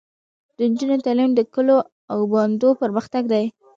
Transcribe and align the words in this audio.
د 0.57 0.59
نجونو 0.71 0.95
تعلیم 1.05 1.31
د 1.35 1.41
کلیو 1.53 1.79
او 2.11 2.19
بانډو 2.31 2.69
پرمختګ 2.81 3.23
دی. 3.33 3.45